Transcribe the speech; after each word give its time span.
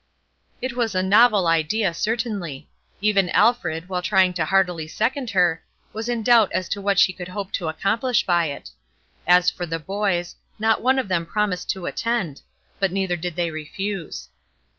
It 0.63 0.75
was 0.75 0.95
a 0.95 1.03
novel 1.03 1.45
idea, 1.45 1.93
certainly. 1.93 2.67
Even 3.01 3.29
Alfred, 3.29 3.87
while 3.87 4.01
trying 4.01 4.33
to 4.33 4.45
heartily 4.45 4.87
second 4.87 5.29
her, 5.29 5.63
was 5.93 6.09
in 6.09 6.23
doubt 6.23 6.51
as 6.53 6.67
to 6.69 6.81
what 6.81 6.97
she 6.97 7.13
could 7.13 7.27
hope 7.27 7.51
to 7.51 7.67
accomplish 7.67 8.25
by 8.25 8.47
it. 8.47 8.71
As 9.27 9.51
for 9.51 9.67
the 9.67 9.77
boys, 9.77 10.35
not 10.57 10.81
one 10.81 10.97
of 10.97 11.07
them 11.07 11.27
promised 11.27 11.69
to 11.73 11.85
attend; 11.85 12.41
but 12.79 12.91
neither 12.91 13.15
did 13.15 13.35
they 13.35 13.51
refuse. 13.51 14.29